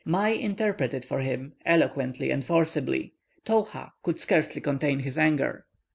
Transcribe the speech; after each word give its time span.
Mai 0.03 0.29
interpreted 0.31 1.05
for 1.05 1.19
him, 1.19 1.53
eloquently 1.63 2.31
and 2.31 2.43
forcibly. 2.43 3.13
Towha 3.45 3.91
could 4.01 4.17
scarcely 4.19 4.59
contain 4.59 5.01
his 5.01 5.15
anger. 5.19 5.67